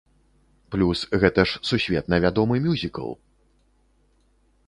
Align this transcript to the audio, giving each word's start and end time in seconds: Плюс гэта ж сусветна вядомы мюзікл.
Плюс 0.75 0.99
гэта 1.23 1.41
ж 1.51 1.59
сусветна 1.71 2.15
вядомы 2.25 2.55
мюзікл. 2.65 3.13